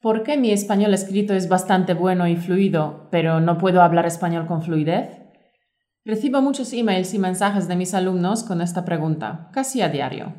¿Por 0.00 0.22
qué 0.22 0.36
mi 0.36 0.52
español 0.52 0.94
escrito 0.94 1.34
es 1.34 1.48
bastante 1.48 1.92
bueno 1.92 2.28
y 2.28 2.36
fluido, 2.36 3.08
pero 3.10 3.40
no 3.40 3.58
puedo 3.58 3.82
hablar 3.82 4.06
español 4.06 4.46
con 4.46 4.62
fluidez? 4.62 5.08
Recibo 6.04 6.40
muchos 6.40 6.72
emails 6.72 7.14
y 7.14 7.18
mensajes 7.18 7.66
de 7.66 7.74
mis 7.74 7.94
alumnos 7.94 8.44
con 8.44 8.60
esta 8.60 8.84
pregunta, 8.84 9.50
casi 9.52 9.82
a 9.82 9.88
diario. 9.88 10.34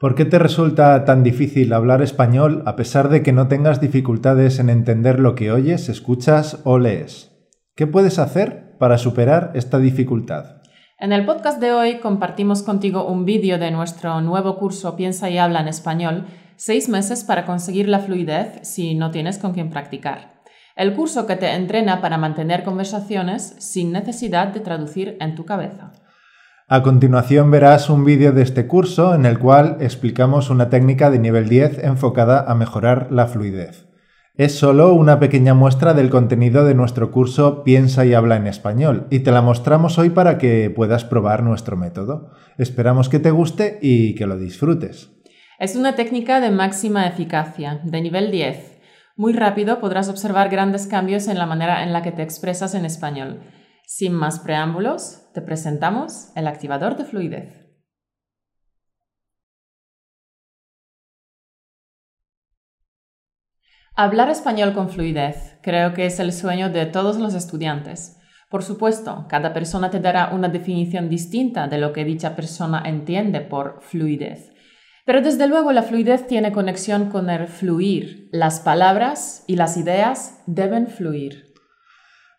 ¿Por 0.00 0.16
qué 0.16 0.24
te 0.24 0.40
resulta 0.40 1.04
tan 1.04 1.22
difícil 1.22 1.72
hablar 1.72 2.02
español 2.02 2.64
a 2.66 2.74
pesar 2.74 3.08
de 3.08 3.22
que 3.22 3.32
no 3.32 3.46
tengas 3.46 3.80
dificultades 3.80 4.58
en 4.58 4.68
entender 4.68 5.20
lo 5.20 5.36
que 5.36 5.52
oyes, 5.52 5.88
escuchas 5.88 6.60
o 6.64 6.78
lees? 6.78 7.30
¿Qué 7.76 7.86
puedes 7.86 8.18
hacer 8.18 8.76
para 8.78 8.98
superar 8.98 9.52
esta 9.54 9.78
dificultad? 9.78 10.60
En 10.98 11.12
el 11.12 11.24
podcast 11.24 11.60
de 11.60 11.72
hoy 11.72 11.98
compartimos 12.00 12.62
contigo 12.62 13.06
un 13.06 13.24
vídeo 13.24 13.58
de 13.58 13.70
nuestro 13.70 14.20
nuevo 14.20 14.58
curso 14.58 14.96
Piensa 14.96 15.30
y 15.30 15.38
habla 15.38 15.60
en 15.60 15.68
español 15.68 16.26
seis 16.62 16.90
meses 16.90 17.24
para 17.24 17.46
conseguir 17.46 17.88
la 17.88 18.00
fluidez 18.00 18.58
si 18.64 18.94
no 18.94 19.10
tienes 19.10 19.38
con 19.38 19.54
quién 19.54 19.70
practicar. 19.70 20.42
El 20.76 20.92
curso 20.92 21.26
que 21.26 21.36
te 21.36 21.54
entrena 21.54 22.02
para 22.02 22.18
mantener 22.18 22.64
conversaciones 22.64 23.56
sin 23.58 23.92
necesidad 23.92 24.48
de 24.48 24.60
traducir 24.60 25.16
en 25.20 25.34
tu 25.34 25.46
cabeza. 25.46 25.92
A 26.68 26.82
continuación 26.82 27.50
verás 27.50 27.88
un 27.88 28.04
vídeo 28.04 28.32
de 28.32 28.42
este 28.42 28.66
curso 28.66 29.14
en 29.14 29.24
el 29.24 29.38
cual 29.38 29.78
explicamos 29.80 30.50
una 30.50 30.68
técnica 30.68 31.10
de 31.10 31.18
nivel 31.18 31.48
10 31.48 31.82
enfocada 31.82 32.44
a 32.46 32.54
mejorar 32.54 33.08
la 33.10 33.26
fluidez. 33.26 33.86
Es 34.36 34.54
solo 34.54 34.92
una 34.92 35.18
pequeña 35.18 35.54
muestra 35.54 35.94
del 35.94 36.10
contenido 36.10 36.66
de 36.66 36.74
nuestro 36.74 37.10
curso 37.10 37.64
Piensa 37.64 38.04
y 38.04 38.12
habla 38.12 38.36
en 38.36 38.46
español 38.46 39.06
y 39.08 39.20
te 39.20 39.32
la 39.32 39.40
mostramos 39.40 39.96
hoy 39.96 40.10
para 40.10 40.36
que 40.36 40.68
puedas 40.68 41.06
probar 41.06 41.42
nuestro 41.42 41.78
método. 41.78 42.32
Esperamos 42.58 43.08
que 43.08 43.18
te 43.18 43.30
guste 43.30 43.78
y 43.80 44.14
que 44.14 44.26
lo 44.26 44.36
disfrutes. 44.36 45.19
Es 45.60 45.76
una 45.76 45.94
técnica 45.94 46.40
de 46.40 46.50
máxima 46.50 47.06
eficacia, 47.06 47.82
de 47.84 48.00
nivel 48.00 48.30
10. 48.30 48.80
Muy 49.14 49.34
rápido 49.34 49.78
podrás 49.78 50.08
observar 50.08 50.48
grandes 50.48 50.86
cambios 50.86 51.28
en 51.28 51.36
la 51.36 51.44
manera 51.44 51.82
en 51.82 51.92
la 51.92 52.00
que 52.00 52.12
te 52.12 52.22
expresas 52.22 52.74
en 52.74 52.86
español. 52.86 53.42
Sin 53.84 54.14
más 54.14 54.38
preámbulos, 54.38 55.30
te 55.34 55.42
presentamos 55.42 56.32
el 56.34 56.46
activador 56.46 56.96
de 56.96 57.04
fluidez. 57.04 57.66
Hablar 63.94 64.30
español 64.30 64.72
con 64.72 64.88
fluidez 64.88 65.58
creo 65.62 65.92
que 65.92 66.06
es 66.06 66.18
el 66.20 66.32
sueño 66.32 66.70
de 66.70 66.86
todos 66.86 67.18
los 67.18 67.34
estudiantes. 67.34 68.18
Por 68.48 68.62
supuesto, 68.62 69.26
cada 69.28 69.52
persona 69.52 69.90
te 69.90 70.00
dará 70.00 70.30
una 70.32 70.48
definición 70.48 71.10
distinta 71.10 71.68
de 71.68 71.76
lo 71.76 71.92
que 71.92 72.06
dicha 72.06 72.34
persona 72.34 72.82
entiende 72.86 73.42
por 73.42 73.82
fluidez. 73.82 74.49
Pero 75.06 75.22
desde 75.22 75.48
luego 75.48 75.72
la 75.72 75.82
fluidez 75.82 76.26
tiene 76.26 76.52
conexión 76.52 77.10
con 77.10 77.30
el 77.30 77.46
fluir. 77.46 78.28
Las 78.32 78.60
palabras 78.60 79.44
y 79.46 79.56
las 79.56 79.76
ideas 79.76 80.42
deben 80.46 80.86
fluir. 80.86 81.50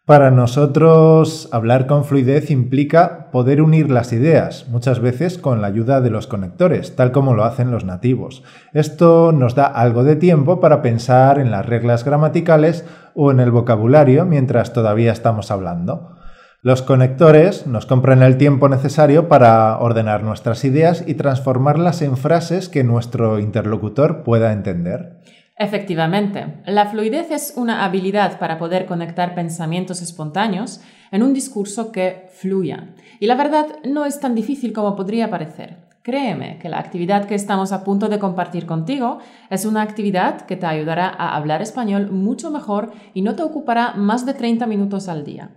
Para 0.06 0.32
nosotros, 0.32 1.48
hablar 1.52 1.86
con 1.86 2.04
fluidez 2.04 2.50
implica 2.50 3.30
poder 3.32 3.62
unir 3.62 3.92
las 3.92 4.12
ideas, 4.12 4.68
muchas 4.68 5.00
veces 5.00 5.38
con 5.38 5.62
la 5.62 5.68
ayuda 5.68 6.02
de 6.02 6.10
los 6.10 6.26
conectores, 6.28 6.96
tal 6.96 7.12
como 7.12 7.36
lo 7.36 7.44
hacen 7.44 7.72
los 7.72 7.86
nativos. 7.86 8.44
Esto 8.74 9.32
nos 9.32 9.54
da 9.54 9.68
algo 9.68 10.04
de 10.04 10.16
tiempo 10.16 10.60
para 10.60 10.82
pensar 10.82 11.40
en 11.40 11.52
las 11.52 11.66
reglas 11.66 12.04
gramaticales 12.04 12.84
o 13.16 13.32
en 13.32 13.40
el 13.40 13.52
vocabulario 13.52 14.26
mientras 14.26 14.74
todavía 14.74 15.12
estamos 15.12 15.52
hablando. 15.52 16.18
Los 16.64 16.84
conectores 16.84 17.66
nos 17.66 17.88
compran 17.88 18.22
el 18.22 18.38
tiempo 18.38 18.70
necesario 18.70 19.28
para 19.28 19.80
ordenar 19.80 20.22
nuestras 20.22 20.64
ideas 20.64 21.04
y 21.08 21.16
transformarlas 21.16 22.04
en 22.04 22.18
frases 22.18 22.70
que 22.70 22.84
nuestro 22.84 23.40
interlocutor 23.40 24.22
pueda 24.22 24.54
entender. 24.54 25.18
Efectivamente, 25.58 26.62
la 26.68 26.86
fluidez 26.86 27.32
es 27.32 27.54
una 27.56 27.84
habilidad 27.84 28.38
para 28.38 28.60
poder 28.60 28.86
conectar 28.86 29.34
pensamientos 29.34 30.04
espontáneos 30.04 30.82
en 31.12 31.24
un 31.24 31.34
discurso 31.34 31.92
que 31.92 32.28
fluya. 32.32 32.94
Y 33.20 33.26
la 33.26 33.34
verdad 33.34 33.66
no 33.84 34.06
es 34.06 34.20
tan 34.20 34.36
difícil 34.36 34.72
como 34.72 34.96
podría 34.96 35.32
parecer. 35.32 35.78
Créeme 36.04 36.60
que 36.60 36.70
la 36.70 36.78
actividad 36.78 37.26
que 37.26 37.34
estamos 37.34 37.72
a 37.72 37.84
punto 37.84 38.08
de 38.08 38.20
compartir 38.20 38.68
contigo 38.68 39.18
es 39.50 39.66
una 39.66 39.82
actividad 39.82 40.42
que 40.42 40.58
te 40.58 40.68
ayudará 40.68 41.08
a 41.08 41.36
hablar 41.36 41.64
español 41.64 42.12
mucho 42.12 42.52
mejor 42.52 42.92
y 43.16 43.24
no 43.24 43.34
te 43.34 43.42
ocupará 43.42 43.96
más 43.96 44.28
de 44.28 44.36
30 44.36 44.68
minutos 44.68 45.10
al 45.10 45.24
día. 45.24 45.50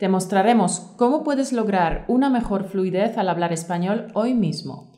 Te 0.00 0.08
mostraremos 0.08 0.94
cómo 0.96 1.22
puedes 1.22 1.52
lograr 1.52 2.06
una 2.08 2.30
mejor 2.30 2.64
fluidez 2.64 3.18
al 3.18 3.28
hablar 3.28 3.52
español 3.52 4.06
hoy 4.14 4.32
mismo. 4.32 4.90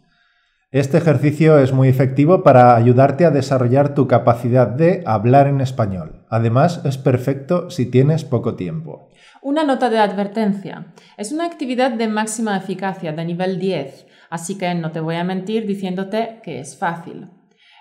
Este 0.71 0.97
ejercicio 0.97 1.59
es 1.59 1.73
muy 1.73 1.89
efectivo 1.89 2.45
para 2.45 2.77
ayudarte 2.77 3.25
a 3.25 3.33
desarrollar 3.33 3.95
tu 3.95 4.07
capacidad 4.07 4.69
de 4.69 5.03
hablar 5.05 5.49
en 5.49 5.61
español. 5.61 6.25
Además, 6.31 6.83
es 6.85 6.99
perfecto 6.99 7.69
si 7.69 7.87
tienes 7.87 8.25
poco 8.25 8.55
tiempo. 8.55 9.09
Una 9.43 9.65
nota 9.65 9.91
de 9.91 9.99
advertencia. 9.99 10.95
Es 11.17 11.33
una 11.33 11.47
actividad 11.47 11.91
de 11.91 12.07
máxima 12.07 12.57
eficacia, 12.57 13.13
de 13.13 13.25
nivel 13.25 13.59
10, 13.59 14.07
así 14.31 14.57
que 14.57 14.73
no 14.77 14.93
te 14.93 15.01
voy 15.01 15.17
a 15.17 15.25
mentir 15.25 15.67
diciéndote 15.67 16.39
que 16.45 16.61
es 16.61 16.79
fácil. 16.79 17.29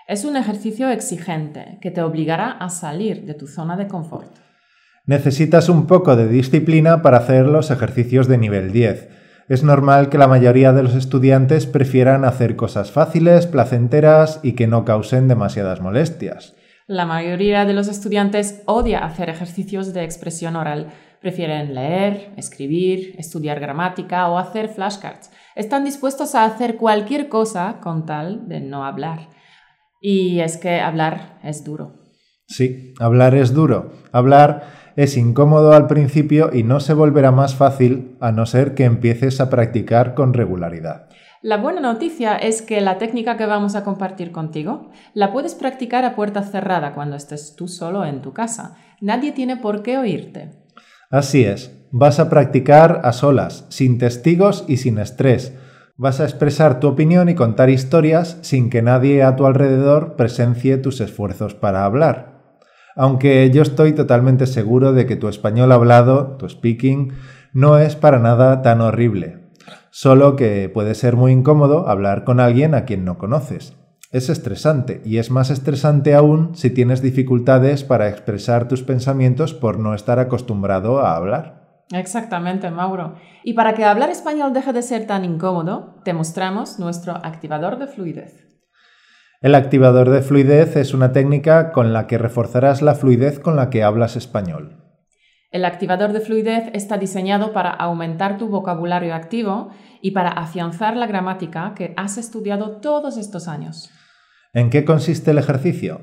Es 0.08 0.24
un 0.24 0.36
ejercicio 0.36 0.90
exigente 0.90 1.78
que 1.80 1.92
te 1.92 2.02
obligará 2.02 2.50
a 2.50 2.68
salir 2.68 3.24
de 3.26 3.34
tu 3.34 3.46
zona 3.46 3.76
de 3.76 3.86
confort. 3.86 4.42
Necesitas 5.04 5.68
un 5.68 5.86
poco 5.86 6.14
de 6.14 6.28
disciplina 6.28 7.02
para 7.02 7.18
hacer 7.18 7.46
los 7.46 7.70
ejercicios 7.72 8.28
de 8.28 8.38
nivel 8.38 8.72
10. 8.72 9.08
Es 9.48 9.64
normal 9.64 10.08
que 10.08 10.18
la 10.18 10.28
mayoría 10.28 10.72
de 10.72 10.84
los 10.84 10.94
estudiantes 10.94 11.66
prefieran 11.66 12.24
hacer 12.24 12.54
cosas 12.54 12.92
fáciles, 12.92 13.48
placenteras 13.48 14.38
y 14.44 14.52
que 14.52 14.68
no 14.68 14.84
causen 14.84 15.26
demasiadas 15.26 15.80
molestias. 15.80 16.54
La 16.86 17.04
mayoría 17.04 17.64
de 17.64 17.72
los 17.72 17.88
estudiantes 17.88 18.62
odia 18.66 19.04
hacer 19.04 19.28
ejercicios 19.28 19.92
de 19.92 20.04
expresión 20.04 20.54
oral. 20.54 20.92
Prefieren 21.20 21.74
leer, 21.74 22.32
escribir, 22.36 23.14
estudiar 23.18 23.58
gramática 23.58 24.28
o 24.28 24.38
hacer 24.38 24.68
flashcards. 24.68 25.30
Están 25.56 25.84
dispuestos 25.84 26.34
a 26.36 26.44
hacer 26.44 26.76
cualquier 26.76 27.28
cosa 27.28 27.78
con 27.80 28.06
tal 28.06 28.48
de 28.48 28.60
no 28.60 28.84
hablar. 28.84 29.28
Y 30.00 30.40
es 30.40 30.56
que 30.56 30.80
hablar 30.80 31.38
es 31.42 31.64
duro. 31.64 32.02
Sí, 32.46 32.94
hablar 33.00 33.34
es 33.34 33.54
duro. 33.54 33.92
Hablar 34.12 34.81
es 34.96 35.16
incómodo 35.16 35.72
al 35.72 35.86
principio 35.86 36.50
y 36.52 36.62
no 36.62 36.80
se 36.80 36.94
volverá 36.94 37.30
más 37.30 37.54
fácil 37.54 38.16
a 38.20 38.32
no 38.32 38.46
ser 38.46 38.74
que 38.74 38.84
empieces 38.84 39.40
a 39.40 39.50
practicar 39.50 40.14
con 40.14 40.34
regularidad. 40.34 41.08
La 41.42 41.56
buena 41.56 41.80
noticia 41.80 42.36
es 42.36 42.62
que 42.62 42.80
la 42.80 42.98
técnica 42.98 43.36
que 43.36 43.46
vamos 43.46 43.74
a 43.74 43.82
compartir 43.82 44.30
contigo 44.30 44.90
la 45.12 45.32
puedes 45.32 45.56
practicar 45.56 46.04
a 46.04 46.14
puerta 46.14 46.42
cerrada 46.42 46.94
cuando 46.94 47.16
estés 47.16 47.56
tú 47.56 47.66
solo 47.66 48.04
en 48.04 48.22
tu 48.22 48.32
casa. 48.32 48.76
Nadie 49.00 49.32
tiene 49.32 49.56
por 49.56 49.82
qué 49.82 49.98
oírte. 49.98 50.52
Así 51.10 51.44
es, 51.44 51.76
vas 51.90 52.20
a 52.20 52.30
practicar 52.30 53.00
a 53.02 53.12
solas, 53.12 53.66
sin 53.70 53.98
testigos 53.98 54.64
y 54.68 54.76
sin 54.76 54.98
estrés. 54.98 55.52
Vas 55.96 56.20
a 56.20 56.24
expresar 56.24 56.80
tu 56.80 56.86
opinión 56.86 57.28
y 57.28 57.34
contar 57.34 57.70
historias 57.70 58.38
sin 58.42 58.70
que 58.70 58.80
nadie 58.80 59.24
a 59.24 59.34
tu 59.34 59.44
alrededor 59.44 60.14
presencie 60.14 60.78
tus 60.78 61.00
esfuerzos 61.00 61.54
para 61.54 61.84
hablar. 61.84 62.31
Aunque 62.96 63.50
yo 63.50 63.62
estoy 63.62 63.92
totalmente 63.92 64.46
seguro 64.46 64.92
de 64.92 65.06
que 65.06 65.16
tu 65.16 65.28
español 65.28 65.72
hablado, 65.72 66.36
tu 66.38 66.48
speaking, 66.48 67.12
no 67.52 67.78
es 67.78 67.96
para 67.96 68.18
nada 68.18 68.62
tan 68.62 68.80
horrible. 68.80 69.38
Solo 69.90 70.36
que 70.36 70.70
puede 70.72 70.94
ser 70.94 71.16
muy 71.16 71.32
incómodo 71.32 71.88
hablar 71.88 72.24
con 72.24 72.40
alguien 72.40 72.74
a 72.74 72.84
quien 72.84 73.04
no 73.04 73.18
conoces. 73.18 73.74
Es 74.10 74.28
estresante 74.28 75.00
y 75.04 75.18
es 75.18 75.30
más 75.30 75.48
estresante 75.48 76.14
aún 76.14 76.54
si 76.54 76.68
tienes 76.68 77.00
dificultades 77.00 77.82
para 77.82 78.08
expresar 78.08 78.68
tus 78.68 78.82
pensamientos 78.82 79.54
por 79.54 79.78
no 79.78 79.94
estar 79.94 80.18
acostumbrado 80.18 81.00
a 81.00 81.16
hablar. 81.16 81.62
Exactamente, 81.92 82.70
Mauro. 82.70 83.14
Y 83.42 83.54
para 83.54 83.74
que 83.74 83.84
hablar 83.84 84.10
español 84.10 84.52
deje 84.52 84.72
de 84.72 84.82
ser 84.82 85.06
tan 85.06 85.24
incómodo, 85.24 85.96
te 86.04 86.12
mostramos 86.12 86.78
nuestro 86.78 87.14
activador 87.14 87.78
de 87.78 87.86
fluidez. 87.86 88.41
El 89.42 89.56
activador 89.56 90.10
de 90.10 90.22
fluidez 90.22 90.76
es 90.76 90.94
una 90.94 91.10
técnica 91.10 91.72
con 91.72 91.92
la 91.92 92.06
que 92.06 92.16
reforzarás 92.16 92.80
la 92.80 92.94
fluidez 92.94 93.40
con 93.40 93.56
la 93.56 93.70
que 93.70 93.82
hablas 93.82 94.14
español. 94.14 94.76
El 95.50 95.64
activador 95.64 96.12
de 96.12 96.20
fluidez 96.20 96.70
está 96.74 96.96
diseñado 96.96 97.52
para 97.52 97.70
aumentar 97.70 98.38
tu 98.38 98.46
vocabulario 98.46 99.16
activo 99.16 99.70
y 100.00 100.12
para 100.12 100.30
afianzar 100.30 100.96
la 100.96 101.08
gramática 101.08 101.74
que 101.74 101.92
has 101.96 102.18
estudiado 102.18 102.76
todos 102.76 103.16
estos 103.16 103.48
años. 103.48 103.90
¿En 104.52 104.70
qué 104.70 104.84
consiste 104.84 105.32
el 105.32 105.38
ejercicio? 105.38 106.02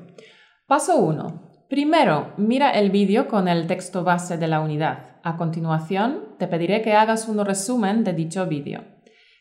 Paso 0.67 0.97
1. 0.97 1.65
Primero, 1.69 2.33
mira 2.35 2.71
el 2.71 2.91
vídeo 2.91 3.29
con 3.29 3.47
el 3.47 3.67
texto 3.67 4.03
base 4.03 4.37
de 4.37 4.47
la 4.47 4.59
unidad. 4.59 5.15
A 5.23 5.37
continuación, 5.37 6.25
te 6.39 6.47
pediré 6.47 6.81
que 6.81 6.93
hagas 6.93 7.29
un 7.29 7.45
resumen 7.45 8.03
de 8.03 8.11
dicho 8.11 8.45
vídeo 8.47 8.98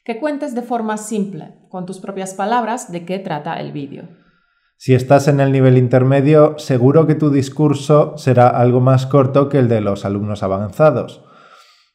que 0.08 0.19
cuentes 0.19 0.55
de 0.55 0.62
forma 0.62 0.96
simple, 0.96 1.52
con 1.69 1.84
tus 1.84 1.99
propias 1.99 2.32
palabras, 2.32 2.90
de 2.90 3.05
qué 3.05 3.19
trata 3.19 3.60
el 3.60 3.72
vídeo. 3.72 4.05
Si 4.78 4.94
estás 4.94 5.28
en 5.28 5.38
el 5.38 5.52
nivel 5.52 5.76
intermedio, 5.76 6.55
seguro 6.56 7.06
que 7.06 7.14
tu 7.14 7.28
discurso 7.28 8.16
será 8.16 8.49
algo 8.49 8.81
más 8.81 9.05
corto 9.05 9.50
que 9.50 9.58
el 9.58 9.69
de 9.69 9.82
los 9.82 10.06
alumnos 10.06 10.43
avanzados. 10.43 11.22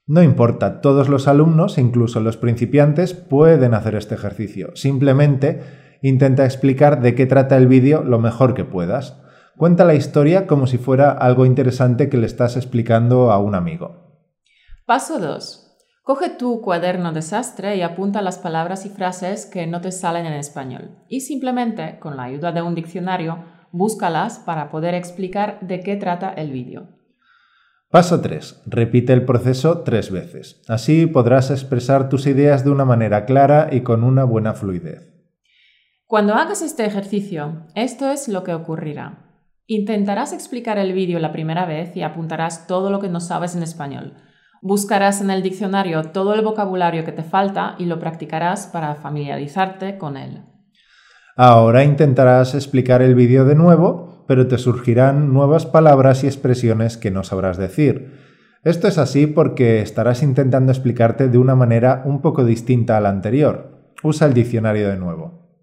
No 0.06 0.21
importa, 0.21 0.80
todos 0.80 1.10
los 1.10 1.27
alumnos, 1.27 1.80
incluso 1.80 2.19
los 2.19 2.38
principiantes, 2.38 3.15
pueden 3.15 3.74
hacer 3.74 3.95
este 3.95 4.13
ejercicio. 4.13 4.69
Simplemente 4.75 5.63
intenta 6.04 6.45
explicar 6.45 7.01
de 7.01 7.15
qué 7.15 7.25
trata 7.25 7.57
el 7.57 7.65
vídeo 7.65 8.04
lo 8.04 8.19
mejor 8.19 8.54
que 8.54 8.63
puedas. 8.63 9.19
Cuenta 9.57 9.86
la 9.86 9.95
historia 9.95 10.45
como 10.45 10.68
si 10.68 10.77
fuera 10.77 11.10
algo 11.10 11.48
interesante 11.48 12.10
que 12.10 12.18
le 12.18 12.27
estás 12.27 12.57
explicando 12.57 13.31
a 13.31 13.39
un 13.39 13.56
amigo. 13.56 14.21
Paso 14.86 15.18
2. 15.18 15.62
Coge 16.03 16.31
tu 16.31 16.59
cuaderno 16.59 17.13
desastre 17.13 17.77
y 17.77 17.81
apunta 17.81 18.21
las 18.21 18.38
palabras 18.38 18.85
y 18.85 18.89
frases 18.89 19.45
que 19.45 19.67
no 19.67 19.79
te 19.79 19.94
salen 19.94 20.25
en 20.25 20.33
español. 20.33 20.97
Y 21.07 21.21
simplemente, 21.21 21.97
con 22.01 22.17
la 22.17 22.23
ayuda 22.23 22.51
de 22.51 22.61
un 22.61 22.75
diccionario, 22.75 23.45
búscalas 23.71 24.38
para 24.39 24.69
poder 24.69 24.95
explicar 24.95 25.59
de 25.61 25.79
qué 25.79 25.95
trata 25.95 26.33
el 26.33 26.51
vídeo. 26.51 26.89
Paso 27.89 28.19
3. 28.19 28.63
Repite 28.65 29.13
el 29.13 29.23
proceso 29.23 29.83
tres 29.83 30.11
veces. 30.11 30.61
Así 30.67 31.05
podrás 31.05 31.51
expresar 31.51 32.09
tus 32.09 32.27
ideas 32.27 32.65
de 32.65 32.71
una 32.71 32.83
manera 32.83 33.23
clara 33.23 33.69
y 33.71 33.79
con 33.79 34.03
una 34.03 34.25
buena 34.25 34.55
fluidez. 34.55 35.09
Cuando 36.05 36.33
hagas 36.33 36.61
este 36.61 36.85
ejercicio, 36.85 37.65
esto 37.75 38.11
es 38.11 38.27
lo 38.27 38.44
que 38.44 38.53
ocurrirá. 38.53 39.39
Intentarás 39.67 40.33
explicar 40.33 40.77
el 40.77 40.91
vídeo 40.91 41.19
la 41.19 41.31
primera 41.31 41.65
vez 41.65 41.95
y 41.95 42.01
apuntarás 42.01 42.67
todo 42.67 42.89
lo 42.89 43.00
que 43.00 43.07
no 43.07 43.21
sabes 43.21 43.55
en 43.55 43.63
español 43.63 44.15
Buscarás 44.65 45.19
en 45.19 45.30
el 45.30 45.44
diccionario 45.44 46.04
todo 46.04 46.33
el 46.36 46.42
vocabulario 46.42 47.04
que 47.04 47.12
te 47.12 47.24
falta 47.24 47.75
y 47.80 47.86
lo 47.86 48.00
practicarás 48.00 48.65
para 48.68 48.95
familiarizarte 48.95 49.98
con 49.98 50.15
él. 50.15 50.45
Ahora 51.36 51.83
intentarás 51.83 52.56
explicar 52.56 53.01
el 53.01 53.13
vídeo 53.13 53.44
de 53.44 53.56
nuevo, 53.56 54.24
pero 54.25 54.48
te 54.48 54.57
surgirán 54.57 55.33
nuevas 55.33 55.65
palabras 55.65 56.24
y 56.24 56.27
expresiones 56.27 56.95
que 56.95 57.12
no 57.12 57.25
sabrás 57.25 57.57
decir. 57.57 58.13
Esto 58.63 58.88
es 58.88 58.98
así 58.98 59.27
porque 59.27 59.81
estarás 59.81 60.24
intentando 60.24 60.71
explicarte 60.71 61.27
de 61.27 61.38
una 61.38 61.56
manera 61.56 62.01
un 62.06 62.21
poco 62.21 62.45
distinta 62.45 62.95
a 62.95 63.01
la 63.01 63.10
anterior. 63.10 63.92
Usa 64.01 64.27
el 64.27 64.33
diccionario 64.33 64.88
de 64.88 64.95
nuevo. 64.95 65.60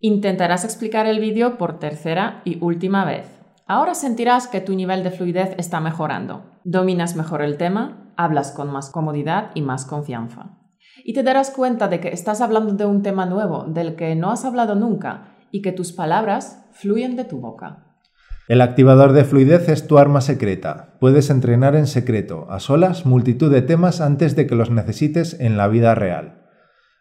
Intentarás 0.00 0.64
explicar 0.64 1.06
el 1.06 1.20
vídeo 1.20 1.58
por 1.58 1.78
tercera 1.78 2.42
y 2.44 2.58
última 2.60 3.04
vez. 3.04 3.35
Ahora 3.68 3.96
sentirás 3.96 4.46
que 4.46 4.60
tu 4.60 4.76
nivel 4.76 5.02
de 5.02 5.10
fluidez 5.10 5.54
está 5.58 5.80
mejorando. 5.80 6.44
Dominas 6.62 7.16
mejor 7.16 7.42
el 7.42 7.56
tema, 7.56 8.12
hablas 8.16 8.52
con 8.52 8.70
más 8.70 8.90
comodidad 8.90 9.50
y 9.54 9.62
más 9.62 9.84
confianza. 9.84 10.58
Y 11.04 11.14
te 11.14 11.24
darás 11.24 11.50
cuenta 11.50 11.88
de 11.88 11.98
que 11.98 12.08
estás 12.08 12.40
hablando 12.40 12.74
de 12.74 12.86
un 12.86 13.02
tema 13.02 13.26
nuevo, 13.26 13.64
del 13.64 13.96
que 13.96 14.14
no 14.14 14.30
has 14.30 14.44
hablado 14.44 14.76
nunca, 14.76 15.34
y 15.50 15.62
que 15.62 15.72
tus 15.72 15.92
palabras 15.92 16.64
fluyen 16.70 17.16
de 17.16 17.24
tu 17.24 17.40
boca. 17.40 17.98
El 18.46 18.60
activador 18.60 19.12
de 19.12 19.24
fluidez 19.24 19.68
es 19.68 19.88
tu 19.88 19.98
arma 19.98 20.20
secreta. 20.20 20.96
Puedes 21.00 21.28
entrenar 21.28 21.74
en 21.74 21.88
secreto, 21.88 22.46
a 22.48 22.60
solas, 22.60 23.04
multitud 23.04 23.50
de 23.50 23.62
temas 23.62 24.00
antes 24.00 24.36
de 24.36 24.46
que 24.46 24.54
los 24.54 24.70
necesites 24.70 25.40
en 25.40 25.56
la 25.56 25.66
vida 25.66 25.96
real. 25.96 26.44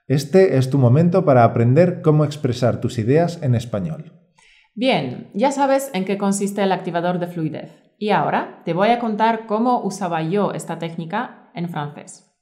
Este 0.07 0.57
es 0.57 0.71
tu 0.71 0.79
momento 0.79 1.25
para 1.25 1.43
aprender 1.43 2.01
cómo 2.01 2.25
expresar 2.25 2.81
tus 2.81 2.97
ideas 2.97 3.39
en 3.43 3.53
español. 3.53 4.24
Bien, 4.77 5.31
ya 5.33 5.51
sabes 5.51 5.89
en 5.93 6.03
qué 6.03 6.17
consiste 6.17 6.61
el 6.61 6.73
activador 6.73 7.17
de 7.17 7.27
fluidez. 7.27 7.81
Y 7.97 8.09
ahora 8.09 8.61
te 8.65 8.73
voy 8.73 8.89
a 8.89 8.99
contar 8.99 9.45
cómo 9.45 9.81
usaba 9.81 10.21
yo 10.21 10.51
esta 10.51 10.79
técnica 10.79 11.49
en 11.53 11.69
francés. 11.69 12.37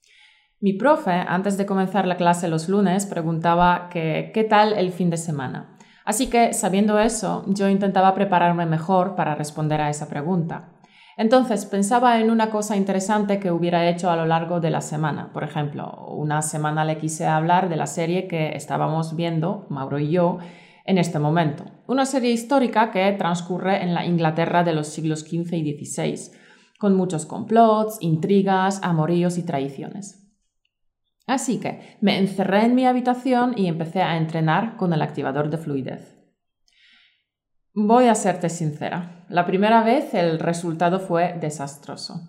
Mi 0.60 0.74
profe, 0.74 1.12
antes 1.12 1.58
de 1.58 1.68
comenzar 1.68 2.08
la 2.08 2.18
clase 2.18 2.48
los 2.48 2.70
lunes, 2.70 3.06
preguntaba 3.06 3.90
qué 3.92 4.48
tal 4.50 4.74
el 4.74 4.92
fin 4.92 5.12
de 5.12 5.18
semana. 5.18 5.78
Así 6.06 6.28
que, 6.28 6.54
sabiendo 6.54 6.98
eso, 6.98 7.46
yo 7.48 7.70
intentaba 7.70 8.16
prepararme 8.16 8.66
mejor 8.66 9.16
para 9.16 9.36
responder 9.36 9.80
a 9.80 9.92
esa 9.92 10.10
pregunta. 10.10 10.70
Entonces 11.16 11.68
pensaba 11.68 12.20
en 12.20 12.32
una 12.32 12.50
cosa 12.50 12.76
interesante 12.76 13.40
que 13.40 13.52
hubiera 13.52 13.88
hecho 13.88 14.10
a 14.10 14.16
lo 14.16 14.26
largo 14.26 14.60
de 14.60 14.72
la 14.72 14.82
semana. 14.82 15.30
Por 15.32 15.44
ejemplo, 15.44 16.08
una 16.08 16.42
semana 16.42 16.84
le 16.84 16.98
quise 16.98 17.28
hablar 17.28 17.70
de 17.70 17.76
la 17.76 17.86
serie 17.86 18.28
que 18.28 18.56
estábamos 18.56 19.16
viendo, 19.16 19.68
Mauro 19.70 20.00
y 20.00 20.10
yo, 20.10 20.40
en 20.86 20.98
este 20.98 21.20
momento. 21.20 21.66
Una 21.86 22.06
serie 22.06 22.32
histórica 22.32 22.92
que 22.92 23.12
transcurre 23.14 23.84
en 23.84 23.94
la 23.94 24.06
Inglaterra 24.06 24.64
de 24.64 24.74
los 24.74 24.88
siglos 24.88 25.22
XV 25.22 25.54
y 25.54 25.86
XVI, 25.86 26.32
con 26.80 26.96
muchos 26.96 27.26
complots, 27.26 27.98
intrigas, 28.00 28.80
amoríos 28.84 29.38
y 29.38 29.44
traiciones. 29.44 30.24
Así 31.28 31.60
que 31.60 31.98
me 32.02 32.18
encerré 32.18 32.66
en 32.66 32.76
mi 32.76 32.86
habitación 32.86 33.54
y 33.58 33.68
empecé 33.68 34.02
a 34.02 34.18
entrenar 34.18 34.78
con 34.78 34.94
el 34.94 35.02
activador 35.02 35.50
de 35.50 35.58
fluidez. 35.58 36.16
Voy 37.74 38.06
a 38.06 38.16
serte 38.16 38.50
sincera, 38.50 39.26
la 39.30 39.46
primera 39.46 39.84
vez 39.84 40.14
el 40.14 40.40
resultado 40.40 41.00
fue 41.00 41.34
desastroso. 41.40 42.22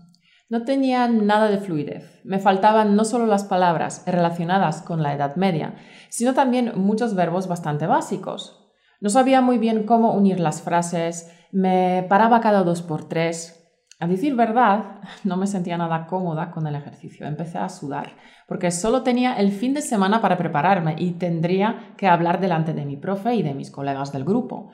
No 0.48 0.64
tenía 0.64 1.06
nada 1.08 1.48
de 1.48 1.58
fluidez. 1.58 2.20
Me 2.24 2.38
faltaban 2.38 2.96
no 2.96 3.04
solo 3.04 3.26
las 3.26 3.44
palabras 3.44 4.04
relacionadas 4.06 4.82
con 4.82 5.02
la 5.02 5.14
Edad 5.14 5.36
Media, 5.36 5.74
sino 6.08 6.34
también 6.34 6.72
muchos 6.76 7.14
verbos 7.14 7.46
bastante 7.46 7.86
básicos. 7.86 8.63
No 9.00 9.10
sabía 9.10 9.40
muy 9.40 9.58
bien 9.58 9.84
cómo 9.84 10.12
unir 10.12 10.40
las 10.40 10.62
frases, 10.62 11.30
me 11.52 12.04
paraba 12.08 12.40
cada 12.40 12.64
dos 12.64 12.82
por 12.82 13.08
tres. 13.08 13.60
A 14.00 14.06
decir 14.06 14.34
verdad, 14.34 15.00
no 15.24 15.36
me 15.36 15.46
sentía 15.46 15.78
nada 15.78 16.06
cómoda 16.06 16.50
con 16.50 16.66
el 16.66 16.74
ejercicio. 16.74 17.26
Empecé 17.26 17.58
a 17.58 17.68
sudar, 17.68 18.16
porque 18.48 18.70
solo 18.70 19.02
tenía 19.02 19.34
el 19.34 19.52
fin 19.52 19.74
de 19.74 19.82
semana 19.82 20.20
para 20.20 20.36
prepararme 20.36 20.96
y 20.98 21.12
tendría 21.12 21.94
que 21.96 22.08
hablar 22.08 22.40
delante 22.40 22.72
de 22.74 22.84
mi 22.84 22.96
profe 22.96 23.34
y 23.34 23.42
de 23.42 23.54
mis 23.54 23.70
colegas 23.70 24.12
del 24.12 24.24
grupo. 24.24 24.70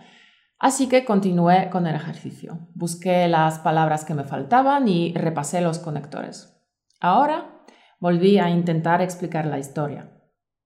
Así 0.59 0.89
que 0.89 1.05
continué 1.05 1.71
con 1.71 1.87
el 1.87 1.95
ejercicio. 1.95 2.69
Busqué 2.75 3.29
las 3.29 3.59
palabras 3.61 4.05
que 4.05 4.15
me 4.15 4.25
faltaban 4.25 4.89
y 4.89 5.15
repasé 5.15 5.63
los 5.63 5.79
conectores. 5.79 6.63
Ahora 7.01 7.63
volví 7.99 8.39
a 8.39 8.51
intentar 8.51 9.01
explicar 9.01 9.47
la 9.47 9.59
historia. 9.59 10.20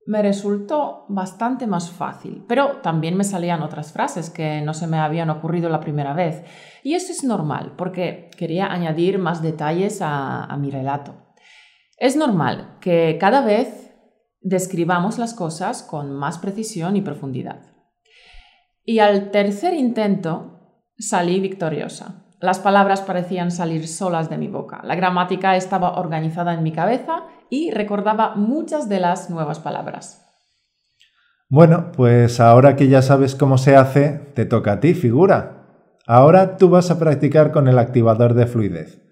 Me 0.06 0.20
resultó 0.20 1.06
bastante 1.08 1.66
más 1.66 1.90
fácil, 1.90 2.44
pero 2.46 2.82
también 2.82 3.16
me 3.16 3.24
salían 3.24 3.62
otras 3.62 3.92
frases 3.92 4.28
que 4.28 4.60
no 4.60 4.74
se 4.74 4.86
me 4.86 4.98
habían 4.98 5.30
ocurrido 5.30 5.70
la 5.70 5.80
primera 5.80 6.12
vez. 6.12 6.44
Y 6.82 6.94
eso 6.94 7.10
es 7.10 7.24
normal, 7.24 7.72
porque 7.78 8.30
quería 8.36 8.66
añadir 8.66 9.18
más 9.18 9.40
detalles 9.40 10.00
a, 10.02 10.54
mi 10.58 10.70
relato. 10.70 11.14
Es 11.96 12.16
normal 12.16 12.76
que 12.80 13.16
cada 13.18 13.40
vez 13.40 13.94
describamos 14.42 15.18
las 15.18 15.32
cosas 15.32 15.82
con 15.82 16.12
más 16.12 16.36
precisión 16.36 16.96
y 16.96 17.00
profundidad. 17.00 17.62
Y 18.84 18.98
al 18.98 19.30
tercer 19.30 19.72
intento 19.72 20.82
salí 20.98 21.40
victoriosa. 21.40 22.26
Las 22.40 22.58
palabras 22.58 23.00
parecían 23.00 23.50
salir 23.50 23.88
solas 23.88 24.28
de 24.28 24.36
mi 24.36 24.48
boca. 24.48 24.82
La 24.84 24.96
gramática 24.96 25.56
estaba 25.56 25.98
organizada 25.98 26.52
en 26.52 26.62
mi 26.62 26.72
cabeza 26.72 27.22
y 27.50 27.70
recordaba 27.70 28.34
muchas 28.34 28.88
de 28.88 29.00
las 29.00 29.30
nuevas 29.30 29.60
palabras. 29.60 30.20
Bueno, 31.48 31.92
pues 31.92 32.40
ahora 32.40 32.74
que 32.74 32.88
ya 32.88 33.02
sabes 33.02 33.34
cómo 33.34 33.58
se 33.58 33.76
hace, 33.76 34.32
te 34.34 34.44
toca 34.44 34.72
a 34.72 34.80
ti, 34.80 34.94
figura. 34.94 35.94
Ahora 36.06 36.56
tú 36.56 36.68
vas 36.68 36.90
a 36.90 36.98
practicar 36.98 37.52
con 37.52 37.68
el 37.68 37.78
activador 37.78 38.34
de 38.34 38.46
fluidez. 38.46 39.02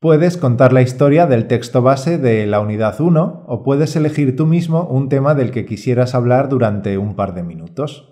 Puedes 0.00 0.36
contar 0.36 0.72
la 0.72 0.82
historia 0.82 1.26
del 1.26 1.46
texto 1.46 1.80
base 1.80 2.18
de 2.18 2.44
la 2.46 2.60
unidad 2.60 3.00
1 3.00 3.44
o 3.46 3.62
puedes 3.62 3.94
elegir 3.94 4.34
tú 4.36 4.46
mismo 4.46 4.84
un 4.88 5.08
tema 5.08 5.34
del 5.34 5.52
que 5.52 5.64
quisieras 5.64 6.14
hablar 6.16 6.48
durante 6.48 6.98
un 6.98 7.14
par 7.14 7.34
de 7.34 7.44
minutos. 7.44 8.08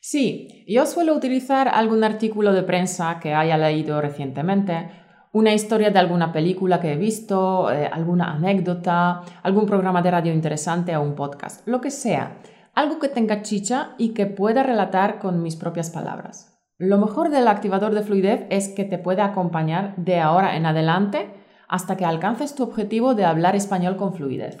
Sí, 0.00 0.64
yo 0.66 0.84
suelo 0.84 1.14
utilizar 1.14 1.68
algún 1.68 2.02
artículo 2.02 2.52
de 2.52 2.62
prensa 2.62 3.20
que 3.20 3.34
haya 3.34 3.56
leído 3.56 4.00
recientemente, 4.00 4.90
una 5.32 5.52
historia 5.52 5.90
de 5.90 5.98
alguna 5.98 6.32
película 6.32 6.80
que 6.80 6.92
he 6.92 6.96
visto, 6.96 7.70
eh, 7.70 7.88
alguna 7.90 8.32
anécdota, 8.32 9.22
algún 9.42 9.66
programa 9.66 10.02
de 10.02 10.10
radio 10.10 10.32
interesante 10.32 10.96
o 10.96 11.02
un 11.02 11.14
podcast, 11.14 11.66
lo 11.66 11.80
que 11.80 11.90
sea, 11.90 12.38
algo 12.74 12.98
que 12.98 13.08
tenga 13.08 13.42
chicha 13.42 13.94
y 13.98 14.10
que 14.14 14.26
pueda 14.26 14.62
relatar 14.62 15.18
con 15.18 15.42
mis 15.42 15.56
propias 15.56 15.90
palabras. 15.90 16.58
Lo 16.78 16.98
mejor 16.98 17.30
del 17.30 17.48
activador 17.48 17.92
de 17.92 18.02
fluidez 18.02 18.46
es 18.50 18.68
que 18.68 18.84
te 18.84 18.98
puede 18.98 19.20
acompañar 19.20 19.96
de 19.96 20.20
ahora 20.20 20.56
en 20.56 20.64
adelante 20.64 21.28
hasta 21.68 21.96
que 21.96 22.04
alcances 22.04 22.54
tu 22.54 22.62
objetivo 22.62 23.14
de 23.14 23.24
hablar 23.24 23.56
español 23.56 23.96
con 23.96 24.14
fluidez. 24.14 24.56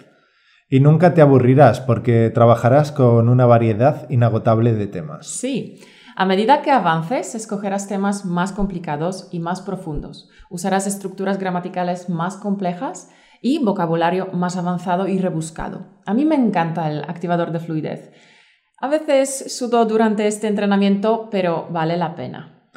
Y 0.68 0.80
nunca 0.80 1.14
te 1.14 1.22
aburrirás 1.22 1.80
porque 1.80 2.30
trabajarás 2.30 2.92
con 2.92 3.28
una 3.28 3.46
variedad 3.46 4.10
inagotable 4.10 4.74
de 4.74 4.86
temas. 4.86 5.26
Sí. 5.26 5.80
A 6.20 6.24
medida 6.24 6.62
que 6.62 6.72
avances, 6.72 7.36
escogerás 7.36 7.86
temas 7.86 8.24
más 8.24 8.50
complicados 8.50 9.28
y 9.30 9.38
más 9.38 9.60
profundos. 9.60 10.28
Usarás 10.50 10.88
estructuras 10.88 11.38
gramaticales 11.38 12.08
más 12.08 12.36
complejas 12.36 13.08
y 13.40 13.64
vocabulario 13.64 14.26
más 14.32 14.56
avanzado 14.56 15.06
y 15.06 15.20
rebuscado. 15.20 15.86
A 16.06 16.14
mí 16.14 16.24
me 16.24 16.34
encanta 16.34 16.90
el 16.90 17.04
activador 17.04 17.52
de 17.52 17.60
fluidez. 17.60 18.10
A 18.80 18.88
veces 18.88 19.56
sudo 19.56 19.84
durante 19.84 20.26
este 20.26 20.48
entrenamiento, 20.48 21.28
pero 21.30 21.68
vale 21.70 21.96
la 21.96 22.16
pena. 22.16 22.68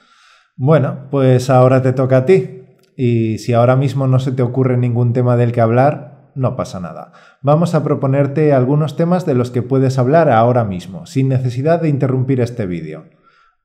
Bueno, 0.55 1.07
pues 1.09 1.49
ahora 1.49 1.81
te 1.81 1.93
toca 1.93 2.17
a 2.17 2.25
ti. 2.27 2.77
Y 2.95 3.39
si 3.39 3.53
ahora 3.53 3.75
mismo 3.75 4.05
no 4.05 4.19
se 4.19 4.33
te 4.33 4.43
ocurre 4.43 4.77
ningún 4.77 5.13
tema 5.13 5.35
del 5.35 5.51
que 5.51 5.61
hablar, 5.61 6.29
no 6.35 6.55
pasa 6.55 6.79
nada. 6.79 7.11
Vamos 7.41 7.73
a 7.73 7.83
proponerte 7.83 8.53
algunos 8.53 8.95
temas 8.95 9.25
de 9.25 9.33
los 9.33 9.49
que 9.49 9.63
puedes 9.63 9.97
hablar 9.97 10.29
ahora 10.29 10.63
mismo, 10.63 11.07
sin 11.07 11.27
necesidad 11.27 11.81
de 11.81 11.89
interrumpir 11.89 12.39
este 12.39 12.67
vídeo. 12.67 13.05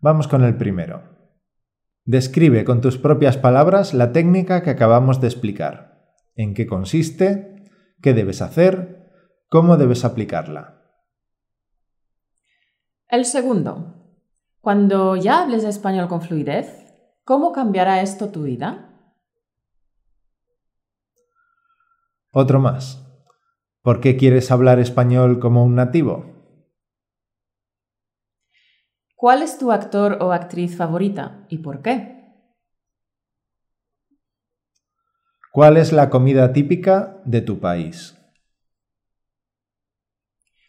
Vamos 0.06 0.28
con 0.28 0.44
el 0.44 0.56
primero. 0.56 1.02
Describe 2.04 2.64
con 2.64 2.80
tus 2.80 2.96
propias 2.96 3.36
palabras 3.36 3.92
la 3.92 4.12
técnica 4.12 4.62
que 4.62 4.70
acabamos 4.70 5.20
de 5.20 5.26
explicar. 5.26 6.14
¿En 6.36 6.54
qué 6.54 6.64
consiste? 6.64 7.64
¿Qué 8.00 8.14
debes 8.14 8.40
hacer? 8.40 9.10
¿Cómo 9.48 9.76
debes 9.76 10.04
aplicarla? 10.04 10.80
El 13.08 13.24
segundo. 13.24 13.96
Cuando 14.60 15.16
ya 15.16 15.42
hables 15.42 15.64
español 15.64 16.06
con 16.06 16.22
fluidez, 16.22 16.68
¿cómo 17.24 17.50
cambiará 17.50 18.00
esto 18.00 18.28
tu 18.28 18.44
vida? 18.44 19.12
Otro 22.30 22.60
más. 22.60 23.04
¿Por 23.82 23.98
qué 23.98 24.16
quieres 24.16 24.52
hablar 24.52 24.78
español 24.78 25.40
como 25.40 25.64
un 25.64 25.74
nativo? 25.74 26.35
¿Cuál 29.18 29.40
es 29.40 29.56
tu 29.56 29.72
actor 29.72 30.18
o 30.20 30.32
actriz 30.32 30.76
favorita 30.76 31.46
y 31.48 31.58
por 31.58 31.80
qué? 31.80 32.22
¿Cuál 35.50 35.78
es 35.78 35.90
la 35.90 36.10
comida 36.10 36.52
típica 36.52 37.22
de 37.24 37.40
tu 37.40 37.58
país? 37.58 38.14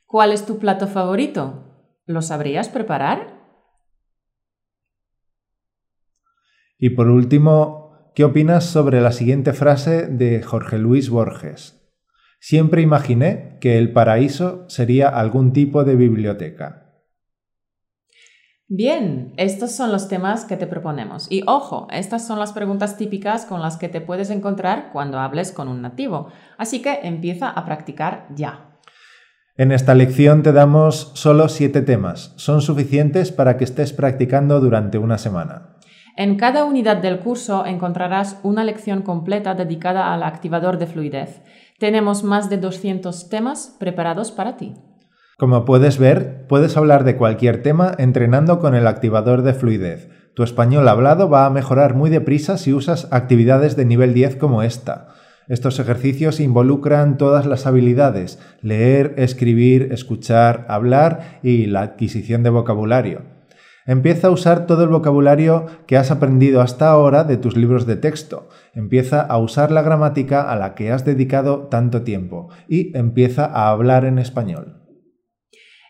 ¿Cuál 0.05 0.31
es 0.31 0.45
tu 0.45 0.59
plato 0.59 0.87
favorito? 0.87 1.65
¿Lo 2.05 2.21
sabrías 2.21 2.69
preparar? 2.69 3.37
Y 6.77 6.91
por 6.91 7.09
último, 7.09 8.11
¿qué 8.15 8.23
opinas 8.23 8.63
sobre 8.63 9.01
la 9.01 9.11
siguiente 9.11 9.51
frase 9.51 10.07
de 10.07 10.41
Jorge 10.41 10.77
Luis 10.77 11.09
Borges? 11.09 11.85
Siempre 12.39 12.81
imaginé 12.81 13.57
que 13.59 13.77
el 13.77 13.91
paraíso 13.91 14.63
sería 14.69 15.09
algún 15.09 15.51
tipo 15.51 15.83
de 15.83 15.97
biblioteca. 15.97 16.86
Bien, 18.69 19.31
estos 19.37 19.71
son 19.71 19.93
los 19.93 20.09
temas 20.09 20.43
que 20.43 20.57
te 20.57 20.67
proponemos. 20.67 21.27
Y 21.31 21.41
ojo, 21.47 21.87
estas 21.89 22.27
son 22.27 22.37
las 22.37 22.51
preguntas 22.51 22.97
típicas 22.97 23.45
con 23.45 23.61
las 23.61 23.77
que 23.77 23.87
te 23.87 24.01
puedes 24.01 24.29
encontrar 24.29 24.89
cuando 24.91 25.19
hables 25.19 25.53
con 25.53 25.69
un 25.69 25.81
nativo. 25.81 26.27
Así 26.57 26.81
que 26.81 26.99
empieza 27.03 27.49
a 27.49 27.63
practicar 27.63 28.27
ya. 28.35 28.77
En 29.55 29.71
esta 29.71 29.95
lección 29.95 30.43
te 30.43 30.51
damos 30.51 31.11
solo 31.13 31.47
siete 31.47 31.81
temas. 31.81 32.33
Son 32.35 32.61
suficientes 32.61 33.31
para 33.31 33.55
que 33.55 33.63
estés 33.63 33.93
practicando 33.93 34.59
durante 34.59 34.97
una 34.97 35.17
semana. 35.17 35.77
En 36.17 36.35
cada 36.35 36.65
unidad 36.65 36.97
del 36.97 37.19
curso 37.19 37.65
encontrarás 37.65 38.37
una 38.43 38.65
lección 38.65 39.01
completa 39.01 39.55
dedicada 39.55 40.13
al 40.13 40.23
activador 40.23 40.77
de 40.77 40.87
fluidez. 40.87 41.41
Tenemos 41.79 42.23
más 42.23 42.49
de 42.49 42.57
200 42.57 43.29
temas 43.29 43.77
preparados 43.79 44.31
para 44.31 44.57
ti. 44.57 44.75
Como 45.39 45.65
puedes 45.65 45.99
ver, 45.99 46.47
puedes 46.47 46.77
hablar 46.77 47.03
de 47.03 47.15
cualquier 47.15 47.61
tema 47.61 47.91
entrenando 47.99 48.57
con 48.57 48.73
el 48.73 48.87
activador 48.87 49.43
de 49.43 49.53
fluidez. 49.53 50.09
Tu 50.33 50.41
español 50.41 50.87
hablado 50.87 51.29
va 51.29 51.45
a 51.45 51.51
mejorar 51.51 51.93
muy 51.93 52.09
deprisa 52.09 52.57
si 52.57 52.73
usas 52.73 53.07
actividades 53.11 53.75
de 53.75 53.85
nivel 53.85 54.15
10 54.15 54.37
como 54.37 54.63
esta. 54.63 55.09
Estos 55.47 55.77
ejercicios 55.77 56.39
involucran 56.39 57.17
todas 57.17 57.45
las 57.45 57.67
habilidades, 57.67 58.39
leer, 58.63 59.13
escribir, 59.17 59.89
escuchar, 59.91 60.65
hablar 60.69 61.39
y 61.43 61.67
la 61.67 61.81
adquisición 61.81 62.41
de 62.41 62.49
vocabulario. 62.49 63.21
Empieza 63.85 64.29
a 64.29 64.31
usar 64.31 64.65
todo 64.65 64.85
el 64.85 64.89
vocabulario 64.89 65.67
que 65.85 65.97
has 65.97 66.09
aprendido 66.09 66.61
hasta 66.61 66.89
ahora 66.89 67.23
de 67.23 67.37
tus 67.37 67.55
libros 67.55 67.85
de 67.85 67.95
texto. 67.95 68.49
Empieza 68.73 69.21
a 69.21 69.37
usar 69.37 69.69
la 69.69 69.83
gramática 69.83 70.51
a 70.51 70.55
la 70.55 70.73
que 70.73 70.91
has 70.91 71.05
dedicado 71.05 71.67
tanto 71.67 72.01
tiempo 72.01 72.49
y 72.67 72.97
empieza 72.97 73.45
a 73.45 73.69
hablar 73.69 74.03
en 74.05 74.17
español. 74.17 74.76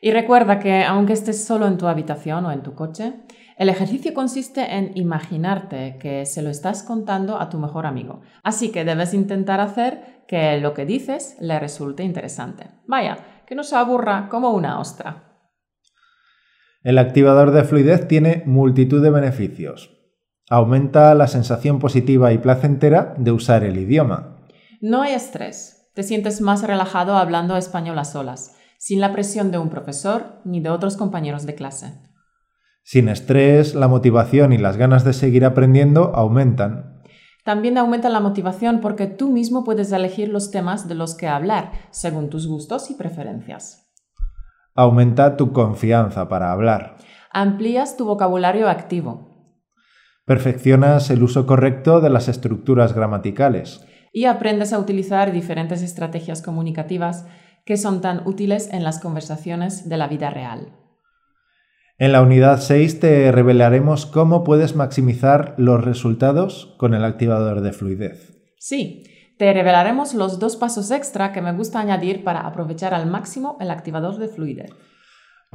Y 0.01 0.11
recuerda 0.11 0.59
que 0.59 0.83
aunque 0.83 1.13
estés 1.13 1.43
solo 1.43 1.67
en 1.67 1.77
tu 1.77 1.87
habitación 1.87 2.45
o 2.45 2.51
en 2.51 2.61
tu 2.61 2.75
coche, 2.75 3.13
el 3.57 3.69
ejercicio 3.69 4.13
consiste 4.13 4.77
en 4.77 4.91
imaginarte 4.95 5.97
que 5.99 6.27
se 6.27 6.43
lo 6.43 6.49
estás 6.49 6.83
contando 6.83 7.39
a 7.39 7.49
tu 7.49 7.57
mejor 7.57 7.87
amigo. 7.87 8.21
Así 8.43 8.71
que 8.71 8.85
debes 8.85 9.15
intentar 9.15 9.59
hacer 9.59 10.23
que 10.27 10.59
lo 10.59 10.75
que 10.75 10.85
dices 10.85 11.35
le 11.39 11.59
resulte 11.59 12.03
interesante. 12.03 12.67
Vaya, 12.85 13.17
que 13.47 13.55
no 13.55 13.63
se 13.63 13.75
aburra 13.75 14.27
como 14.29 14.51
una 14.51 14.79
ostra. 14.79 15.23
El 16.83 16.99
activador 16.99 17.51
de 17.51 17.63
fluidez 17.63 18.07
tiene 18.07 18.43
multitud 18.45 19.01
de 19.01 19.09
beneficios. 19.09 19.91
Aumenta 20.49 21.15
la 21.15 21.27
sensación 21.27 21.79
positiva 21.79 22.31
y 22.31 22.37
placentera 22.37 23.15
de 23.17 23.31
usar 23.31 23.63
el 23.63 23.77
idioma. 23.77 24.45
No 24.79 25.01
hay 25.01 25.13
estrés. 25.13 25.91
Te 25.95 26.03
sientes 26.03 26.41
más 26.41 26.61
relajado 26.61 27.17
hablando 27.17 27.57
español 27.57 27.97
a 27.97 28.05
solas 28.05 28.56
sin 28.77 29.01
la 29.01 29.11
presión 29.11 29.51
de 29.51 29.57
un 29.57 29.69
profesor 29.69 30.41
ni 30.45 30.59
de 30.59 30.69
otros 30.69 30.97
compañeros 30.97 31.45
de 31.45 31.55
clase. 31.55 32.01
Sin 32.83 33.09
estrés, 33.09 33.75
la 33.75 33.87
motivación 33.87 34.53
y 34.53 34.57
las 34.57 34.77
ganas 34.77 35.03
de 35.03 35.13
seguir 35.13 35.43
aprendiendo 35.43 36.15
aumentan. 36.15 37.01
También 37.43 37.77
aumenta 37.77 38.09
la 38.09 38.19
motivación 38.19 38.79
porque 38.81 39.07
tú 39.07 39.29
mismo 39.29 39.63
puedes 39.63 39.91
elegir 39.91 40.29
los 40.29 40.51
temas 40.51 40.87
de 40.87 40.95
los 40.95 41.15
que 41.15 41.27
hablar, 41.27 41.71
según 41.91 42.29
tus 42.29 42.47
gustos 42.47 42.89
y 42.89 42.93
preferencias. 42.93 43.91
Aumenta 44.73 45.37
tu 45.37 45.53
confianza 45.53 46.29
para 46.29 46.51
hablar. 46.51 46.97
Amplías 47.31 47.97
tu 47.97 48.05
vocabulario 48.05 48.69
activo. 48.69 49.55
Perfeccionas 50.25 51.09
el 51.09 51.23
uso 51.23 51.45
correcto 51.45 52.01
de 52.01 52.09
las 52.09 52.27
estructuras 52.27 52.93
gramaticales. 52.93 53.85
Y 54.11 54.25
aprendes 54.25 54.73
a 54.73 54.79
utilizar 54.79 55.31
diferentes 55.31 55.81
estrategias 55.81 56.41
comunicativas 56.41 57.25
que 57.67 57.75
son 57.75 57.99
tan 57.99 58.25
útiles 58.25 58.69
en 58.71 58.85
las 58.85 58.99
conversaciones 58.99 59.89
de 59.89 59.97
la 59.97 60.07
vida 60.07 60.29
real. 60.29 60.69
En 61.99 62.13
la 62.13 62.21
unidad 62.21 62.61
6 62.61 63.01
te 63.01 63.31
revelaremos 63.31 64.05
cómo 64.05 64.45
puedes 64.45 64.75
maximizar 64.75 65.53
los 65.57 65.83
resultados 65.83 66.73
con 66.77 66.93
el 66.93 67.03
activador 67.03 67.59
de 67.59 67.73
fluidez. 67.73 68.37
Sí, 68.57 69.03
te 69.37 69.51
revelaremos 69.51 70.13
los 70.13 70.39
dos 70.39 70.55
pasos 70.55 70.91
extra 70.91 71.33
que 71.33 71.41
me 71.41 71.51
gusta 71.51 71.81
añadir 71.81 72.23
para 72.23 72.47
aprovechar 72.47 72.93
al 72.93 73.05
máximo 73.05 73.57
el 73.59 73.69
activador 73.69 74.17
de 74.17 74.29
fluidez. 74.29 74.71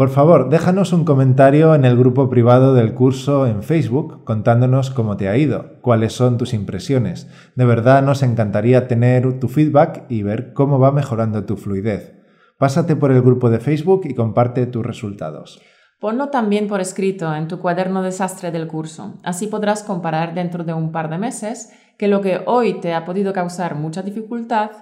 Por 0.02 0.10
favor, 0.10 0.48
déjanos 0.48 0.92
un 0.92 1.04
comentario 1.04 1.76
en 1.76 1.84
el 1.84 1.96
grupo 1.96 2.28
privado 2.28 2.74
del 2.74 2.92
curso 2.92 3.46
en 3.46 3.62
Facebook 3.62 4.24
contándonos 4.24 4.90
cómo 4.90 5.16
te 5.16 5.28
ha 5.28 5.36
ido, 5.36 5.80
cuáles 5.80 6.12
son 6.12 6.38
tus 6.38 6.54
impresiones. 6.54 7.30
De 7.54 7.64
verdad 7.64 8.02
nos 8.02 8.24
encantaría 8.24 8.88
tener 8.88 9.38
tu 9.38 9.46
feedback 9.46 10.06
y 10.08 10.24
ver 10.24 10.54
cómo 10.54 10.80
va 10.80 10.90
mejorando 10.90 11.44
tu 11.44 11.56
fluidez. 11.56 12.16
Pásate 12.58 12.96
por 12.96 13.12
el 13.12 13.22
grupo 13.22 13.48
de 13.48 13.60
Facebook 13.60 14.00
y 14.02 14.14
comparte 14.14 14.66
tus 14.66 14.84
resultados. 14.84 15.62
Ponlo 16.00 16.30
también 16.30 16.66
por 16.66 16.80
escrito 16.80 17.32
en 17.32 17.46
tu 17.46 17.60
cuaderno 17.60 18.02
desastre 18.02 18.50
del 18.50 18.66
curso. 18.66 19.20
Así 19.22 19.46
podrás 19.46 19.84
comparar 19.84 20.34
dentro 20.34 20.64
de 20.64 20.74
un 20.74 20.90
par 20.90 21.10
de 21.10 21.18
meses 21.18 21.70
que 21.96 22.08
lo 22.08 22.20
que 22.22 22.40
hoy 22.46 22.80
te 22.80 22.92
ha 22.92 23.04
podido 23.04 23.32
causar 23.32 23.76
mucha 23.76 24.02
dificultad, 24.02 24.72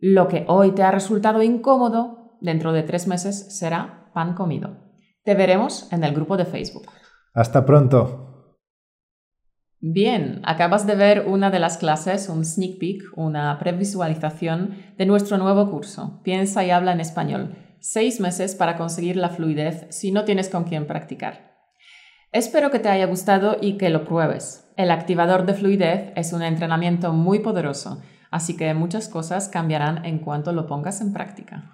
lo 0.00 0.28
que 0.28 0.44
hoy 0.48 0.72
te 0.72 0.82
ha 0.82 0.90
resultado 0.90 1.42
incómodo, 1.42 2.36
dentro 2.42 2.74
de 2.74 2.82
tres 2.82 3.06
meses 3.06 3.56
será 3.58 3.99
pan 4.12 4.34
comido. 4.34 4.76
Te 5.24 5.34
veremos 5.34 5.92
en 5.92 6.04
el 6.04 6.14
grupo 6.14 6.36
de 6.36 6.44
Facebook. 6.44 6.86
Hasta 7.34 7.64
pronto. 7.64 8.30
Bien, 9.82 10.42
acabas 10.44 10.86
de 10.86 10.94
ver 10.94 11.24
una 11.26 11.50
de 11.50 11.58
las 11.58 11.78
clases, 11.78 12.28
un 12.28 12.44
sneak 12.44 12.78
peek, 12.78 13.02
una 13.16 13.58
previsualización 13.58 14.76
de 14.98 15.06
nuestro 15.06 15.38
nuevo 15.38 15.70
curso, 15.70 16.20
Piensa 16.22 16.64
y 16.64 16.70
habla 16.70 16.92
en 16.92 17.00
español. 17.00 17.56
Seis 17.80 18.20
meses 18.20 18.54
para 18.54 18.76
conseguir 18.76 19.16
la 19.16 19.30
fluidez 19.30 19.86
si 19.88 20.12
no 20.12 20.24
tienes 20.24 20.50
con 20.50 20.64
quién 20.64 20.86
practicar. 20.86 21.50
Espero 22.30 22.70
que 22.70 22.78
te 22.78 22.90
haya 22.90 23.06
gustado 23.06 23.56
y 23.58 23.78
que 23.78 23.88
lo 23.88 24.04
pruebes. 24.04 24.70
El 24.76 24.90
activador 24.90 25.46
de 25.46 25.54
fluidez 25.54 26.12
es 26.14 26.34
un 26.34 26.42
entrenamiento 26.42 27.14
muy 27.14 27.38
poderoso, 27.38 28.02
así 28.30 28.56
que 28.56 28.74
muchas 28.74 29.08
cosas 29.08 29.48
cambiarán 29.48 30.04
en 30.04 30.18
cuanto 30.18 30.52
lo 30.52 30.66
pongas 30.66 31.00
en 31.00 31.14
práctica. 31.14 31.72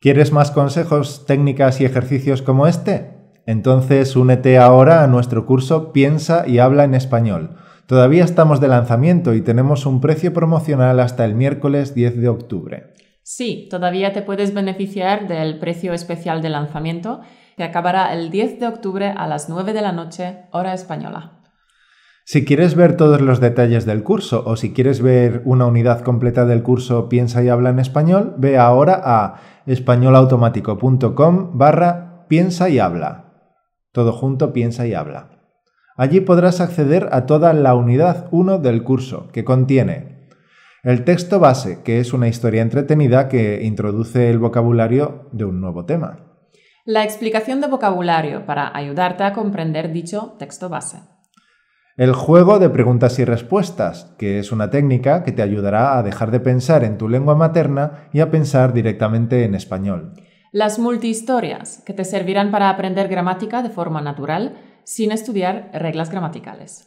¿Quieres 0.00 0.30
más 0.30 0.52
consejos, 0.52 1.26
técnicas 1.26 1.80
y 1.80 1.84
ejercicios 1.84 2.40
como 2.40 2.68
este? 2.68 3.16
Entonces 3.46 4.14
únete 4.14 4.56
ahora 4.56 5.02
a 5.02 5.08
nuestro 5.08 5.44
curso 5.44 5.92
Piensa 5.92 6.46
y 6.46 6.60
habla 6.60 6.84
en 6.84 6.94
español. 6.94 7.56
Todavía 7.86 8.22
estamos 8.22 8.60
de 8.60 8.68
lanzamiento 8.68 9.34
y 9.34 9.40
tenemos 9.40 9.86
un 9.86 10.00
precio 10.00 10.32
promocional 10.32 11.00
hasta 11.00 11.24
el 11.24 11.34
miércoles 11.34 11.96
10 11.96 12.20
de 12.20 12.28
octubre. 12.28 12.92
Sí, 13.24 13.66
todavía 13.72 14.12
te 14.12 14.22
puedes 14.22 14.54
beneficiar 14.54 15.26
del 15.26 15.58
precio 15.58 15.92
especial 15.92 16.42
de 16.42 16.50
lanzamiento 16.50 17.22
que 17.56 17.64
acabará 17.64 18.14
el 18.14 18.30
10 18.30 18.60
de 18.60 18.68
octubre 18.68 19.12
a 19.16 19.26
las 19.26 19.48
9 19.48 19.72
de 19.72 19.82
la 19.82 19.90
noche, 19.90 20.44
hora 20.52 20.74
española. 20.74 21.37
Si 22.30 22.44
quieres 22.44 22.74
ver 22.74 22.94
todos 22.94 23.22
los 23.22 23.40
detalles 23.40 23.86
del 23.86 24.02
curso 24.02 24.42
o 24.44 24.56
si 24.56 24.74
quieres 24.74 25.00
ver 25.00 25.40
una 25.46 25.64
unidad 25.64 26.02
completa 26.02 26.44
del 26.44 26.62
curso 26.62 27.08
Piensa 27.08 27.42
y 27.42 27.48
habla 27.48 27.70
en 27.70 27.78
español, 27.78 28.34
ve 28.36 28.58
ahora 28.58 29.00
a 29.02 29.40
españolautomático.com 29.64 31.56
barra 31.56 32.26
piensa 32.28 32.68
y 32.68 32.80
habla. 32.80 33.32
Todo 33.92 34.12
junto 34.12 34.52
piensa 34.52 34.86
y 34.86 34.92
habla. 34.92 35.40
Allí 35.96 36.20
podrás 36.20 36.60
acceder 36.60 37.08
a 37.12 37.24
toda 37.24 37.54
la 37.54 37.74
unidad 37.74 38.28
1 38.30 38.58
del 38.58 38.84
curso, 38.84 39.28
que 39.32 39.46
contiene 39.46 40.28
el 40.82 41.04
texto 41.04 41.40
base, 41.40 41.82
que 41.82 41.98
es 41.98 42.12
una 42.12 42.28
historia 42.28 42.60
entretenida 42.60 43.28
que 43.28 43.64
introduce 43.64 44.28
el 44.28 44.38
vocabulario 44.38 45.30
de 45.32 45.46
un 45.46 45.62
nuevo 45.62 45.86
tema. 45.86 46.26
La 46.84 47.04
explicación 47.04 47.62
de 47.62 47.68
vocabulario 47.68 48.44
para 48.44 48.76
ayudarte 48.76 49.24
a 49.24 49.32
comprender 49.32 49.94
dicho 49.94 50.36
texto 50.38 50.68
base 50.68 50.98
el 51.98 52.12
juego 52.12 52.60
de 52.60 52.70
preguntas 52.70 53.18
y 53.18 53.24
respuestas, 53.24 54.14
que 54.18 54.38
es 54.38 54.52
una 54.52 54.70
técnica 54.70 55.24
que 55.24 55.32
te 55.32 55.42
ayudará 55.42 55.98
a 55.98 56.04
dejar 56.04 56.30
de 56.30 56.38
pensar 56.38 56.84
en 56.84 56.96
tu 56.96 57.08
lengua 57.08 57.34
materna 57.34 58.08
y 58.12 58.20
a 58.20 58.30
pensar 58.30 58.72
directamente 58.72 59.42
en 59.42 59.56
español. 59.56 60.12
Las 60.52 60.78
multihistorias, 60.78 61.82
que 61.84 61.94
te 61.94 62.04
servirán 62.04 62.52
para 62.52 62.70
aprender 62.70 63.08
gramática 63.08 63.64
de 63.64 63.70
forma 63.70 64.00
natural 64.00 64.56
sin 64.84 65.10
estudiar 65.10 65.70
reglas 65.74 66.08
gramaticales. 66.12 66.86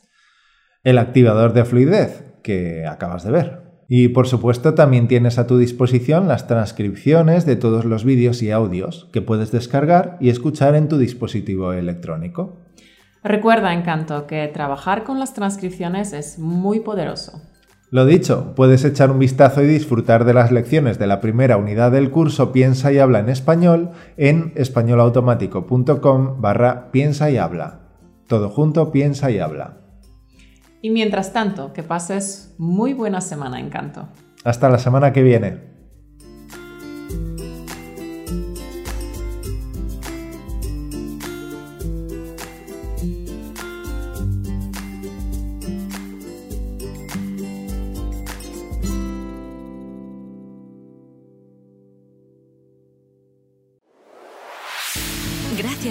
El 0.81 0.97
activador 0.97 1.51
de 1.51 1.65
fluidez, 1.65 2.23
que 2.41 2.87
acabas 2.87 3.25
de 3.25 3.31
ver. 3.31 3.61
Y 3.89 4.07
por 4.07 4.29
supuesto 4.29 4.75
también 4.75 5.09
tienes 5.09 5.37
a 5.37 5.45
tu 5.45 5.57
disposición 5.57 6.29
las 6.29 6.47
transcripciones 6.47 7.45
de 7.45 7.57
todos 7.57 7.83
los 7.83 8.05
vídeos 8.05 8.41
y 8.41 8.51
audios 8.51 9.09
que 9.11 9.21
puedes 9.21 9.51
descargar 9.51 10.15
y 10.21 10.29
escuchar 10.29 10.75
en 10.75 10.87
tu 10.87 10.97
dispositivo 10.97 11.73
electrónico. 11.73 12.61
Recuerda, 13.23 13.73
Encanto, 13.73 14.25
que 14.25 14.47
trabajar 14.47 15.03
con 15.03 15.19
las 15.19 15.33
transcripciones 15.33 16.13
es 16.13 16.39
muy 16.39 16.79
poderoso. 16.79 17.41
Lo 17.91 18.05
dicho, 18.05 18.53
puedes 18.55 18.85
echar 18.85 19.11
un 19.11 19.19
vistazo 19.19 19.61
y 19.61 19.67
disfrutar 19.67 20.23
de 20.23 20.33
las 20.33 20.51
lecciones 20.51 20.97
de 20.97 21.07
la 21.07 21.19
primera 21.19 21.57
unidad 21.57 21.91
del 21.91 22.09
curso 22.09 22.51
Piensa 22.53 22.91
y 22.93 22.99
habla 22.99 23.19
en 23.19 23.29
español 23.29 23.91
en 24.15 24.53
españolautomático.com 24.55 26.41
barra 26.41 26.89
piensa 26.91 27.29
y 27.29 27.37
habla. 27.37 27.81
Todo 28.27 28.49
junto, 28.49 28.91
piensa 28.91 29.29
y 29.29 29.39
habla. 29.39 29.81
Y 30.81 30.89
mientras 30.89 31.33
tanto, 31.33 31.73
que 31.73 31.83
pases 31.83 32.55
muy 32.57 32.93
buena 32.93 33.21
semana, 33.21 33.59
Encanto. 33.59 34.07
Hasta 34.45 34.69
la 34.69 34.79
semana 34.79 35.11
que 35.11 35.21
viene. 35.21 35.70